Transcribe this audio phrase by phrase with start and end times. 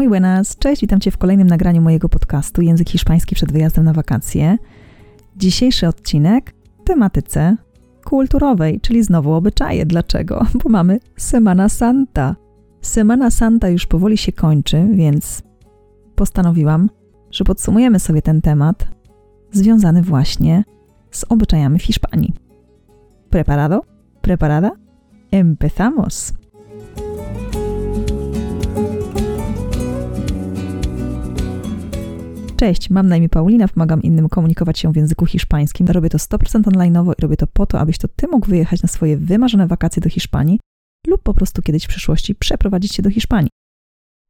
[0.00, 3.92] Muy buenas, cześć, witam Cię w kolejnym nagraniu mojego podcastu Język Hiszpański przed wyjazdem na
[3.92, 4.58] wakacje.
[5.36, 7.56] Dzisiejszy odcinek tematyce
[8.04, 9.86] kulturowej, czyli znowu obyczaje.
[9.86, 10.46] Dlaczego?
[10.64, 12.36] Bo mamy Semana Santa.
[12.80, 15.42] Semana Santa już powoli się kończy, więc
[16.14, 16.90] postanowiłam,
[17.30, 18.88] że podsumujemy sobie ten temat
[19.52, 20.64] związany właśnie
[21.10, 22.32] z obyczajami w Hiszpanii.
[23.30, 23.82] Preparado?
[24.20, 24.70] Preparada?
[25.30, 26.39] Empezamos!
[32.60, 35.86] Cześć, mam na imię Paulina, pomagam innym komunikować się w języku hiszpańskim.
[35.86, 38.88] Robię to 100% online'owo i robię to po to, abyś to ty mógł wyjechać na
[38.88, 40.60] swoje wymarzone wakacje do Hiszpanii
[41.06, 43.50] lub po prostu kiedyś w przyszłości przeprowadzić się do Hiszpanii.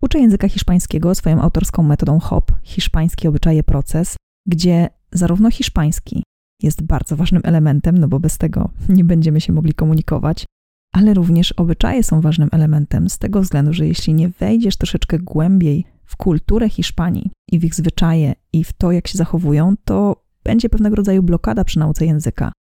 [0.03, 4.17] Uczę języka hiszpańskiego swoją autorską metodą HOP, hiszpański obyczaje proces,
[4.49, 6.23] gdzie zarówno hiszpański
[6.63, 10.45] jest bardzo ważnym elementem, no bo bez tego nie będziemy się mogli komunikować,
[10.93, 15.85] ale również obyczaje są ważnym elementem z tego względu, że jeśli nie wejdziesz troszeczkę głębiej
[16.11, 20.69] w kulturę Hiszpanii i w ich zwyczaje i w to, jak się zachowują, to będzie
[20.69, 22.53] pewnego rodzaju blokada przy nauce języka.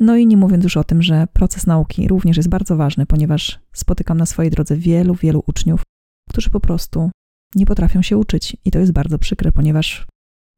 [0.00, 3.60] No i nie mówiąc już o tym, że proces nauki również jest bardzo ważny, ponieważ
[3.72, 5.82] spotykam na swojej drodze wielu, wielu uczniów,
[6.30, 7.10] którzy po prostu
[7.54, 8.56] nie potrafią się uczyć.
[8.64, 10.06] I to jest bardzo przykre, ponieważ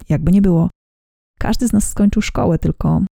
[0.09, 0.71] jakby nie było,
[1.39, 3.03] każdy z nas skończył szkołę, tylko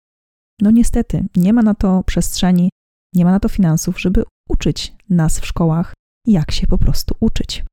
[0.61, 2.71] no niestety nie ma na to przestrzeni,
[3.15, 5.95] nie ma na to finansów, żeby uczyć nas w szkołach,
[6.27, 7.65] jak się po prostu uczyć.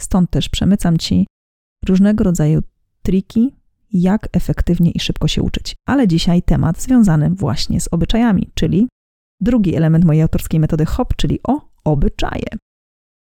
[0.00, 1.26] Stąd też przemycam Ci
[1.86, 2.62] różnego rodzaju
[3.02, 3.56] triki,
[3.92, 5.74] jak efektywnie i szybko się uczyć.
[5.88, 8.88] Ale dzisiaj temat związany właśnie z obyczajami, czyli
[9.40, 12.46] drugi element mojej autorskiej metody HOP, czyli o obyczaje.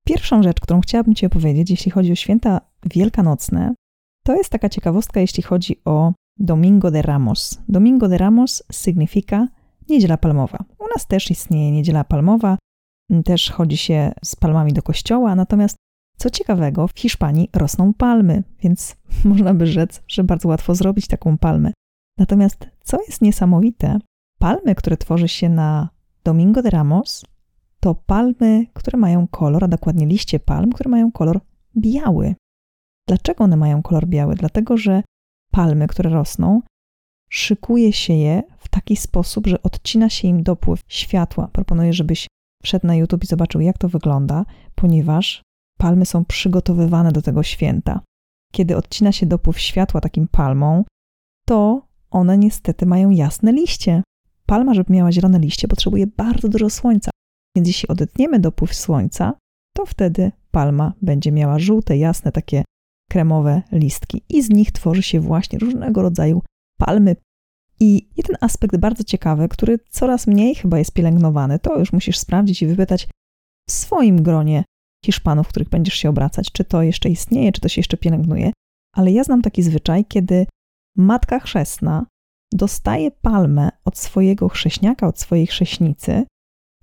[0.08, 3.74] Pierwszą rzecz, którą chciałabym Ci opowiedzieć, jeśli chodzi o święta wielkanocne,
[4.26, 7.62] to jest taka ciekawostka, jeśli chodzi o Domingo de Ramos.
[7.70, 9.48] Domingo de Ramos sygnifika
[9.90, 10.58] niedziela palmowa.
[10.80, 12.58] U nas też istnieje niedziela palmowa,
[13.26, 15.78] też chodzi się z palmami do kościoła, natomiast
[16.18, 21.38] co ciekawego, w Hiszpanii rosną palmy, więc można by rzec, że bardzo łatwo zrobić taką
[21.38, 21.74] palmę.
[22.18, 24.00] Natomiast co jest niesamowite,
[24.40, 25.90] palmy, które tworzy się na
[26.24, 27.26] Domingo de Ramos,
[27.80, 31.40] to palmy, które mają kolor, a dokładnie liście palm, które mają kolor
[31.78, 32.36] biały.
[33.08, 34.36] Dlaczego one mają kolor biały?
[34.36, 35.04] Dlatego, że
[35.52, 36.62] palmy, które rosną,
[37.30, 41.48] szykuje się je w taki sposób, że odcina się im dopływ światła.
[41.48, 42.28] Proponuję, żebyś
[42.64, 45.44] wszedł na YouTube i zobaczył, jak to wygląda, ponieważ
[45.78, 48.02] palmy są przygotowywane do tego święta.
[48.54, 50.84] Kiedy odcina się dopływ światła takim palmą,
[51.48, 54.04] to one niestety mają jasne liście.
[54.46, 57.12] Palma, żeby miała zielone liście, potrzebuje bardzo dużo słońca.
[57.56, 59.34] Więc jeśli odetniemy dopływ słońca,
[59.76, 62.64] to wtedy palma będzie miała żółte, jasne, takie
[63.10, 66.42] kremowe listki i z nich tworzy się właśnie różnego rodzaju
[66.78, 67.16] palmy.
[67.80, 72.62] I jeden aspekt bardzo ciekawy, który coraz mniej chyba jest pielęgnowany, to już musisz sprawdzić
[72.62, 73.08] i wypytać
[73.70, 74.64] w swoim gronie
[75.06, 78.52] Hiszpanów, których będziesz się obracać, czy to jeszcze istnieje, czy to się jeszcze pielęgnuje.
[78.96, 80.46] Ale ja znam taki zwyczaj, kiedy
[80.98, 82.06] matka chrzestna
[82.54, 86.26] dostaje palmę od swojego chrześniaka, od swojej chrześnicy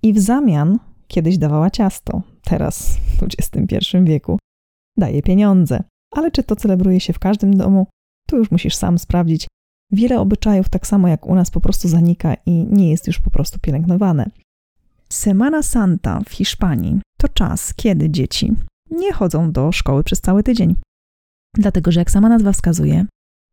[0.03, 4.39] i w zamian kiedyś dawała ciasto, teraz w XXI wieku
[4.97, 5.83] daje pieniądze.
[6.11, 7.87] Ale czy to celebruje się w każdym domu,
[8.27, 9.47] tu już musisz sam sprawdzić.
[9.91, 13.29] Wiele obyczajów, tak samo jak u nas, po prostu zanika i nie jest już po
[13.29, 14.25] prostu pielęgnowane.
[15.09, 18.53] Semana Santa w Hiszpanii to czas, kiedy dzieci
[18.91, 20.75] nie chodzą do szkoły przez cały tydzień.
[21.55, 23.05] Dlatego, że jak sama nazwa wskazuje,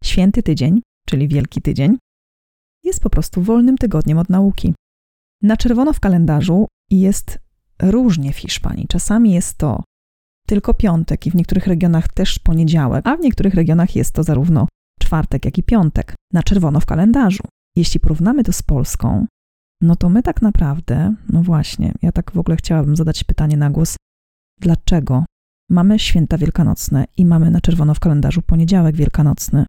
[0.04, 1.98] święty tydzień, czyli Wielki Tydzień,
[2.84, 4.74] jest po prostu wolnym tygodniem od nauki.
[5.42, 7.38] Na czerwono w kalendarzu jest
[7.82, 8.86] różnie w Hiszpanii.
[8.88, 9.82] Czasami jest to
[10.46, 14.68] tylko piątek i w niektórych regionach też poniedziałek, a w niektórych regionach jest to zarówno
[15.00, 17.42] czwartek, jak i piątek na czerwono w kalendarzu.
[17.76, 19.26] Jeśli porównamy to z Polską,
[19.82, 23.70] no to my tak naprawdę, no właśnie, ja tak w ogóle chciałabym zadać pytanie na
[23.70, 23.96] głos,
[24.60, 25.24] dlaczego
[25.70, 29.66] mamy święta wielkanocne i mamy na czerwono w kalendarzu poniedziałek wielkanocny?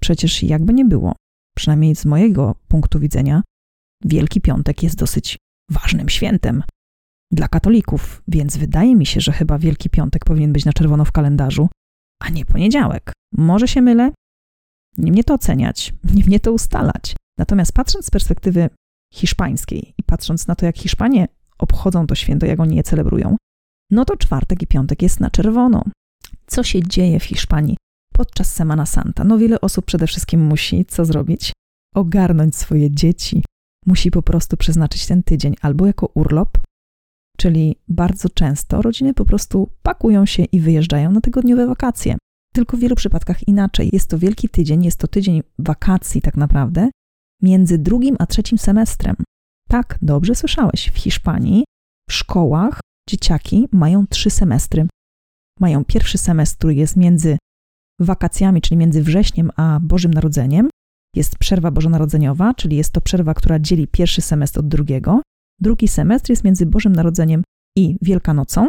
[0.00, 1.14] Przecież jakby nie było,
[1.56, 3.42] przynajmniej z mojego punktu widzenia,
[4.04, 5.38] Wielki Piątek jest dosyć
[5.70, 6.62] ważnym świętem
[7.32, 11.12] dla katolików, więc wydaje mi się, że chyba Wielki Piątek powinien być na czerwono w
[11.12, 11.68] kalendarzu,
[12.22, 13.12] a nie poniedziałek.
[13.32, 14.12] Może się mylę?
[14.98, 17.16] Nie mnie to oceniać, nie mnie to ustalać.
[17.38, 18.70] Natomiast patrząc z perspektywy
[19.14, 23.36] hiszpańskiej i patrząc na to, jak Hiszpanie obchodzą to święto, jak oni je celebrują,
[23.90, 25.84] no to czwartek i piątek jest na czerwono.
[26.46, 27.76] Co się dzieje w Hiszpanii
[28.12, 29.24] podczas Semana Santa?
[29.24, 31.52] No wiele osób przede wszystkim musi co zrobić?
[31.94, 33.42] Ogarnąć swoje dzieci.
[33.86, 36.58] Musi po prostu przeznaczyć ten tydzień albo jako urlop,
[37.36, 42.16] czyli bardzo często rodziny po prostu pakują się i wyjeżdżają na tygodniowe wakacje.
[42.52, 43.90] Tylko w wielu przypadkach inaczej.
[43.92, 46.90] Jest to wielki tydzień, jest to tydzień wakacji tak naprawdę,
[47.42, 49.16] między drugim a trzecim semestrem.
[49.68, 51.64] Tak, dobrze słyszałeś, w Hiszpanii
[52.08, 54.86] w szkołach dzieciaki mają trzy semestry.
[55.60, 57.38] mają pierwszy semestr, który jest między
[58.00, 60.70] wakacjami, czyli między wrześniem a Bożym Narodzeniem.
[61.14, 65.22] Jest przerwa bożonarodzeniowa, czyli jest to przerwa, która dzieli pierwszy semestr od drugiego.
[65.60, 67.42] Drugi semestr jest między Bożym Narodzeniem
[67.76, 68.68] i Wielkanocą,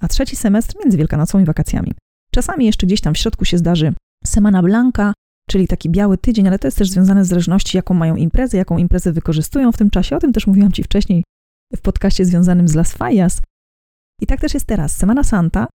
[0.00, 1.92] a trzeci semestr między Wielkanocą i wakacjami.
[2.30, 3.94] Czasami jeszcze gdzieś tam w środku się zdarzy
[4.24, 5.12] Semana Blanca,
[5.50, 8.78] czyli taki biały tydzień, ale to jest też związane z zależności, jaką mają imprezy, jaką
[8.78, 10.16] imprezę wykorzystują w tym czasie.
[10.16, 11.24] O tym też mówiłam Ci wcześniej
[11.76, 13.42] w podcaście związanym z Las Fallas.
[14.20, 14.96] I tak też jest teraz.
[14.96, 15.66] Semana Santa.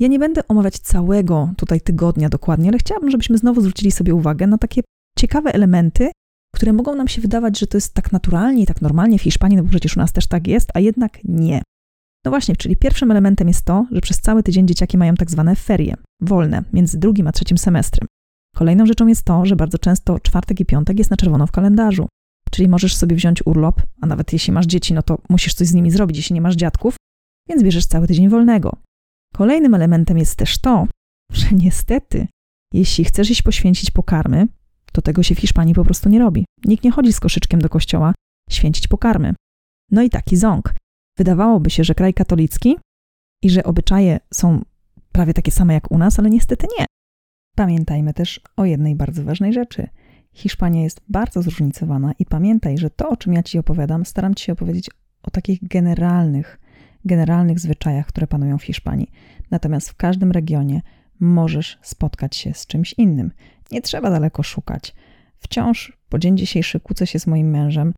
[0.00, 4.46] Ja nie będę omawiać całego tutaj tygodnia dokładnie, ale chciałabym, żebyśmy znowu zwrócili sobie uwagę
[4.46, 4.82] na takie
[5.18, 6.10] ciekawe elementy,
[6.54, 9.56] które mogą nam się wydawać, że to jest tak naturalnie i tak normalnie w Hiszpanii,
[9.56, 11.62] no bo przecież u nas też tak jest, a jednak nie.
[12.24, 15.56] No właśnie, czyli pierwszym elementem jest to, że przez cały tydzień dzieciaki mają tak zwane
[15.56, 18.08] ferie, wolne, między drugim a trzecim semestrem.
[18.54, 22.08] Kolejną rzeczą jest to, że bardzo często czwartek i piątek jest na czerwono w kalendarzu.
[22.50, 25.74] Czyli możesz sobie wziąć urlop, a nawet jeśli masz dzieci, no to musisz coś z
[25.74, 26.96] nimi zrobić, jeśli nie masz dziadków,
[27.48, 28.76] więc bierzesz cały tydzień wolnego.
[29.34, 30.86] Kolejnym elementem jest też to,
[31.32, 32.26] że niestety,
[32.72, 34.48] jeśli chcesz iść poświęcić pokarmy,
[34.92, 36.44] to tego się w Hiszpanii po prostu nie robi.
[36.64, 38.14] Nikt nie chodzi z koszyczkiem do kościoła
[38.50, 39.34] święcić pokarmy.
[39.90, 40.74] No i taki ząg.
[41.18, 42.76] Wydawałoby się, że kraj katolicki
[43.42, 44.62] i że obyczaje są
[45.12, 46.86] prawie takie same jak u nas, ale niestety nie.
[47.54, 49.88] Pamiętajmy też o jednej bardzo ważnej rzeczy.
[50.32, 54.44] Hiszpania jest bardzo zróżnicowana i pamiętaj, że to, o czym ja Ci opowiadam, staram Ci
[54.44, 54.90] się opowiedzieć
[55.22, 56.60] o takich generalnych,
[57.04, 59.10] generalnych zwyczajach, które panują w Hiszpanii.
[59.50, 60.80] Natomiast w każdym regionie
[61.20, 63.32] możesz spotkać się z czymś innym.
[63.70, 64.94] Nie trzeba daleko szukać.
[65.38, 67.92] Wciąż po dzień dzisiejszy kłócę się z moim mężem,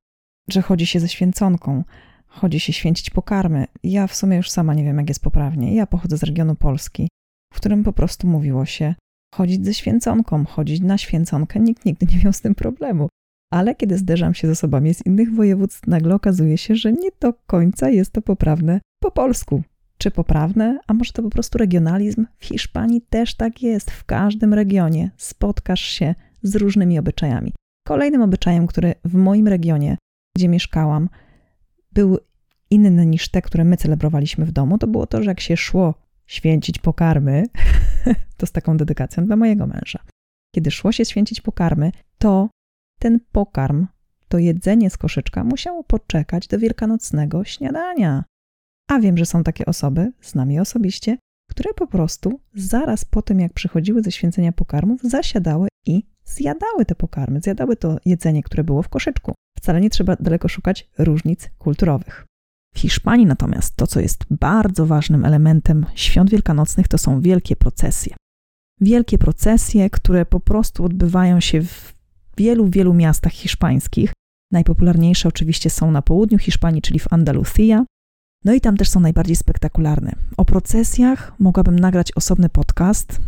[0.50, 1.84] że chodzi się ze święconką,
[2.26, 3.66] chodzi się święcić pokarmy.
[3.82, 5.74] Ja w sumie już sama nie wiem, jak jest poprawnie.
[5.74, 7.08] Ja pochodzę z regionu Polski,
[7.52, 8.94] w którym po prostu mówiło się
[9.36, 11.60] chodzić ze święconką, chodzić na święconkę.
[11.60, 13.08] Nikt nigdy nie miał z tym problemu.
[13.52, 17.32] Ale kiedy zderzam się z osobami z innych województw, nagle okazuje się, że nie do
[17.32, 19.62] końca jest to poprawne po polsku.
[19.98, 20.78] Czy poprawne?
[20.86, 22.26] A może to po prostu regionalizm?
[22.38, 23.90] W Hiszpanii też tak jest.
[23.90, 27.52] W każdym regionie spotkasz się z różnymi obyczajami.
[27.86, 29.96] Kolejnym obyczajem, który w moim regionie,
[30.36, 31.08] gdzie mieszkałam,
[31.92, 32.18] był
[32.70, 35.94] inny niż te, które my celebrowaliśmy w domu, to było to, że jak się szło
[36.26, 37.44] święcić pokarmy,
[38.38, 39.98] to z taką dedykacją dla mojego męża.
[40.54, 42.48] Kiedy szło się święcić pokarmy, to
[43.00, 43.86] ten pokarm,
[44.28, 48.24] to jedzenie z koszyczka musiało poczekać do wielkanocnego śniadania.
[48.90, 51.18] A wiem, że są takie osoby, znam je osobiście,
[51.50, 56.94] które po prostu zaraz po tym, jak przychodziły ze święcenia pokarmów, zasiadały i zjadały te
[56.94, 59.34] pokarmy, zjadały to jedzenie, które było w koszyczku.
[59.58, 62.25] Wcale nie trzeba daleko szukać różnic kulturowych.
[62.76, 68.16] W Hiszpanii natomiast to, co jest bardzo ważnym elementem świąt wielkanocnych, to są wielkie procesje.
[68.80, 71.94] Wielkie procesje, które po prostu odbywają się w
[72.36, 74.12] wielu, wielu miastach hiszpańskich.
[74.52, 77.84] Najpopularniejsze oczywiście są na południu Hiszpanii, czyli w Andalucía.
[78.44, 80.12] No i tam też są najbardziej spektakularne.
[80.36, 83.20] O procesjach mogłabym nagrać osobny podcast.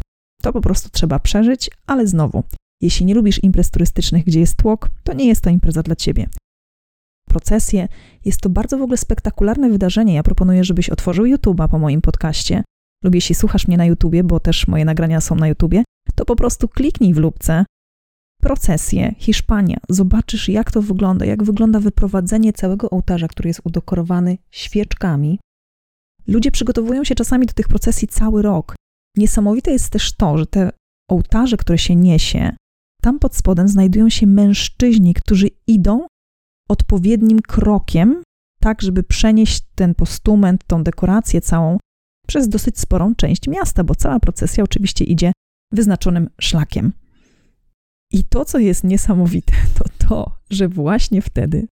[0.43, 2.45] To po prostu trzeba przeżyć, ale znowu,
[2.81, 6.29] jeśli nie lubisz imprez turystycznych, gdzie jest tłok, to nie jest to impreza dla ciebie
[7.29, 7.89] procesje.
[8.25, 10.15] Jest to bardzo w ogóle spektakularne wydarzenie.
[10.15, 12.63] Ja proponuję, żebyś otworzył YouTube'a po moim podcaście
[13.05, 15.85] lub jeśli słuchasz mnie na YouTubie, bo też moje nagrania są na YouTubie,
[16.15, 17.65] to po prostu kliknij w lubce
[18.43, 19.77] procesje Hiszpania.
[19.89, 25.39] Zobaczysz, jak to wygląda, jak wygląda wyprowadzenie całego ołtarza, który jest udekorowany świeczkami.
[26.27, 28.75] Ludzie przygotowują się czasami do tych procesji cały rok.
[29.17, 30.71] Niesamowite jest też to, że te
[31.11, 32.57] ołtarze, które się niesie,
[33.03, 36.07] tam pod spodem znajdują się mężczyźni, którzy idą
[36.69, 38.23] odpowiednim krokiem,
[38.61, 41.79] tak żeby przenieść ten postument, tą dekorację całą
[42.27, 45.33] przez dosyć sporą część miasta, bo cała procesja oczywiście idzie
[45.73, 46.93] wyznaczonym szlakiem.
[48.13, 51.67] I to, co jest niesamowite, to to, że właśnie wtedy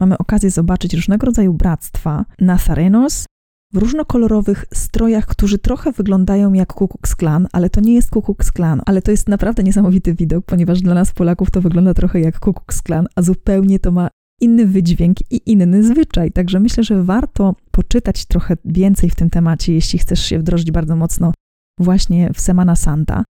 [0.00, 3.26] mamy okazję zobaczyć różnego rodzaju bractwa Nazarenos
[3.72, 8.22] w różnokolorowych strojach, którzy trochę wyglądają jak Ku Klux Klan, ale to nie jest Ku
[8.22, 12.20] Klux Klan, ale to jest naprawdę niesamowity widok, ponieważ dla nas Polaków to wygląda trochę
[12.20, 14.08] jak Ku Klux Klan, a zupełnie to ma
[14.40, 16.32] inny wydźwięk i inny zwyczaj.
[16.32, 20.96] Także myślę, że warto poczytać trochę więcej w tym temacie, jeśli chcesz się wdrożyć bardzo
[20.96, 21.32] mocno
[21.80, 23.24] właśnie w Semana Santa,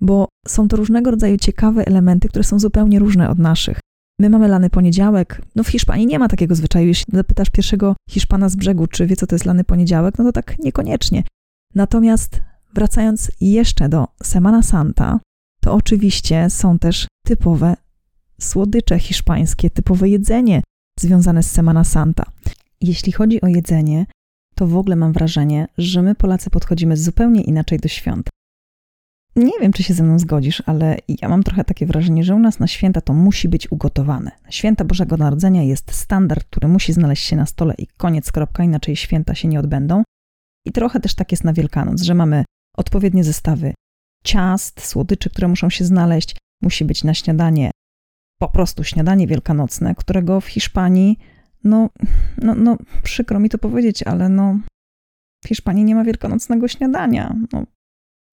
[0.00, 3.80] bo są to różnego rodzaju ciekawe elementy, które są zupełnie różne od naszych.
[4.20, 5.42] My mamy lany poniedziałek.
[5.56, 6.86] No w Hiszpanii nie ma takiego zwyczaju.
[6.86, 10.32] Jeśli zapytasz pierwszego Hiszpana z brzegu, czy wie, co to jest lany poniedziałek, no to
[10.32, 11.24] tak niekoniecznie.
[11.74, 12.40] Natomiast
[12.74, 15.20] wracając jeszcze do Semana Santa,
[15.60, 17.76] to oczywiście są też typowe
[18.44, 20.62] słodycze hiszpańskie, typowe jedzenie
[21.00, 22.24] związane z Semana Santa.
[22.80, 24.06] Jeśli chodzi o jedzenie,
[24.54, 28.28] to w ogóle mam wrażenie, że my Polacy podchodzimy zupełnie inaczej do świąt.
[29.36, 32.38] Nie wiem, czy się ze mną zgodzisz, ale ja mam trochę takie wrażenie, że u
[32.38, 34.30] nas na święta to musi być ugotowane.
[34.50, 38.96] Święta Bożego Narodzenia jest standard, który musi znaleźć się na stole i koniec, kropka, inaczej
[38.96, 40.02] święta się nie odbędą.
[40.66, 42.44] I trochę też tak jest na Wielkanoc, że mamy
[42.76, 43.74] odpowiednie zestawy
[44.24, 46.36] ciast, słodyczy, które muszą się znaleźć.
[46.62, 47.70] Musi być na śniadanie
[48.42, 51.18] po prostu śniadanie wielkanocne, którego w Hiszpanii,
[51.64, 51.90] no,
[52.38, 54.58] no, no przykro mi to powiedzieć, ale no,
[55.44, 57.36] w Hiszpanii nie ma wielkanocnego śniadania.
[57.52, 57.64] No,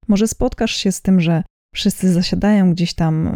[0.07, 1.43] może spotkasz się z tym, że
[1.75, 3.29] wszyscy zasiadają gdzieś tam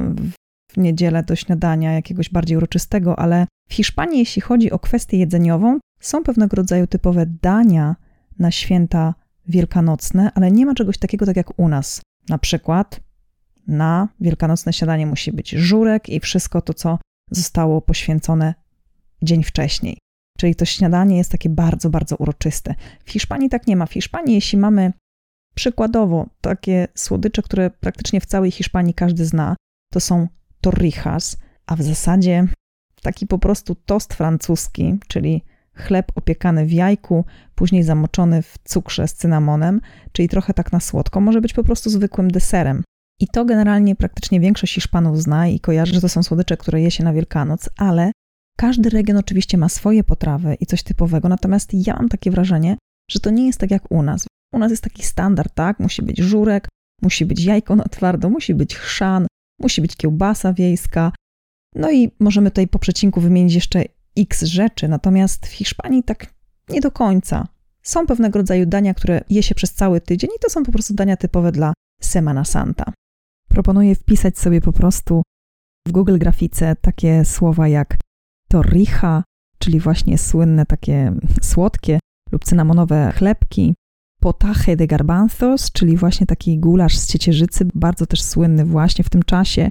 [0.72, 5.80] w niedzielę do śniadania jakiegoś bardziej uroczystego, ale w Hiszpanii, jeśli chodzi o kwestię jedzeniową,
[6.00, 7.96] są pewnego rodzaju typowe dania
[8.40, 9.14] na święta
[9.48, 12.02] wielkanocne, ale nie ma czegoś takiego tak jak u nas.
[12.30, 13.00] Na przykład
[13.68, 17.00] na wielkanocne śniadanie musi być żurek i wszystko to, co
[17.32, 18.54] zostało poświęcone
[19.22, 19.98] dzień wcześniej.
[20.38, 22.76] Czyli to śniadanie jest takie bardzo, bardzo uroczyste.
[23.06, 23.86] W Hiszpanii tak nie ma.
[23.86, 24.94] W Hiszpanii, jeśli mamy
[25.56, 29.56] przykładowo takie słodycze, które praktycznie w całej Hiszpanii każdy zna,
[29.92, 30.28] to są
[30.62, 32.48] torrijas, a w zasadzie
[33.02, 35.44] taki po prostu tost francuski, czyli
[35.74, 41.22] chleb opiekany w jajku, później zamoczony w cukrze z cynamonem, czyli trochę tak na słodko,
[41.22, 42.84] może być po prostu zwykłym deserem.
[43.20, 46.92] I to generalnie praktycznie większość Hiszpanów zna i kojarzy, że to są słodycze, które je
[46.92, 48.12] się na Wielkanoc, ale
[48.58, 52.78] każdy region oczywiście ma swoje potrawy i coś typowego, natomiast ja mam takie wrażenie,
[53.12, 54.28] że to nie jest tak jak u nas.
[54.54, 55.80] U nas jest taki standard, tak?
[55.80, 56.68] Musi być żurek,
[57.02, 59.28] musi być jajko na twardo, musi być chrzan,
[59.60, 61.12] musi być kiełbasa wiejska.
[61.76, 63.84] No i możemy tutaj po przecinku wymienić jeszcze
[64.18, 66.34] x rzeczy, natomiast w Hiszpanii tak
[66.70, 67.48] nie do końca.
[67.84, 70.94] Są pewnego rodzaju dania, które je się przez cały tydzień i to są po prostu
[70.94, 72.94] dania typowe dla Semana Santa.
[73.54, 75.24] Proponuję wpisać sobie po prostu
[75.88, 77.98] w Google grafice takie słowa jak
[78.48, 79.24] torrija,
[79.58, 81.14] czyli właśnie słynne takie
[81.52, 82.00] słodkie
[82.32, 83.76] lub cynamonowe chlebki,
[84.20, 89.24] potaje de garbanzos, czyli właśnie taki gulasz z ciecierzycy, bardzo też słynny właśnie w tym
[89.24, 89.70] czasie,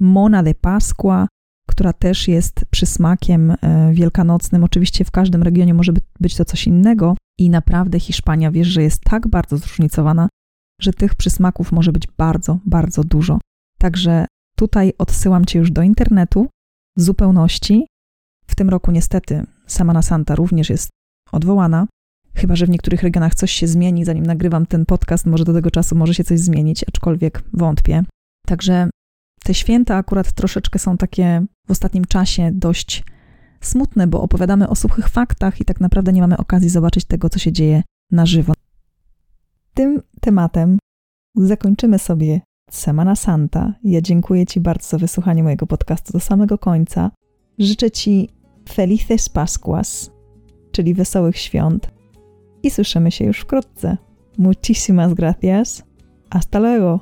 [0.00, 1.26] mona de pascua,
[1.68, 4.64] która też jest przysmakiem e, wielkanocnym.
[4.64, 9.00] Oczywiście w każdym regionie może być to coś innego i naprawdę Hiszpania, wiesz, że jest
[9.04, 10.28] tak bardzo zróżnicowana,
[10.80, 13.38] że tych przysmaków może być bardzo, bardzo dużo.
[13.78, 16.48] Także tutaj odsyłam Cię już do internetu
[16.96, 17.86] w zupełności.
[18.46, 20.88] W tym roku niestety Samana Santa również jest
[21.32, 21.86] odwołana,
[22.34, 25.70] chyba że w niektórych regionach coś się zmieni, zanim nagrywam ten podcast, może do tego
[25.70, 28.04] czasu może się coś zmienić, aczkolwiek wątpię.
[28.46, 28.90] Także
[29.44, 33.04] te święta akurat troszeczkę są takie w ostatnim czasie dość
[33.60, 37.38] smutne, bo opowiadamy o suchych faktach i tak naprawdę nie mamy okazji zobaczyć tego, co
[37.38, 37.82] się dzieje
[38.12, 38.52] na żywo.
[40.28, 40.78] Tematem
[41.36, 43.74] zakończymy sobie Semana Santa.
[43.84, 47.10] Ja dziękuję Ci bardzo za wysłuchanie mojego podcastu do samego końca.
[47.58, 48.28] Życzę Ci
[48.68, 50.10] Felices Pascuas,
[50.72, 51.90] czyli wesołych świąt.
[52.62, 53.96] I słyszymy się już wkrótce.
[54.38, 55.82] Muchísimas gracias.
[56.30, 57.00] Hasta luego.